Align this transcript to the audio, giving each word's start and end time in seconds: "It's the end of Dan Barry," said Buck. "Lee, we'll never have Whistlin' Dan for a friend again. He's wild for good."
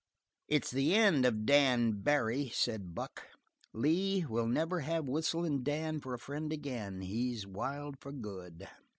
"It's 0.47 0.71
the 0.71 0.95
end 0.95 1.27
of 1.27 1.45
Dan 1.45 2.01
Barry," 2.01 2.49
said 2.49 2.95
Buck. 2.95 3.21
"Lee, 3.71 4.25
we'll 4.27 4.47
never 4.47 4.79
have 4.79 5.07
Whistlin' 5.07 5.61
Dan 5.61 5.99
for 5.99 6.15
a 6.15 6.17
friend 6.17 6.51
again. 6.51 7.01
He's 7.01 7.45
wild 7.45 7.99
for 7.99 8.11
good." 8.11 8.67